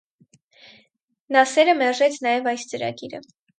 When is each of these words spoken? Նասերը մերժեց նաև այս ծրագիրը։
Նասերը 1.37 1.77
մերժեց 1.83 2.19
նաև 2.29 2.51
այս 2.55 2.67
ծրագիրը։ 2.75 3.25